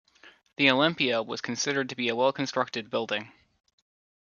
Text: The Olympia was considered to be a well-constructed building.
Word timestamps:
The 0.57 0.67
Olympia 0.71 1.21
was 1.21 1.41
considered 1.41 1.89
to 1.89 1.95
be 1.95 2.09
a 2.09 2.15
well-constructed 2.15 2.89
building. 2.89 3.31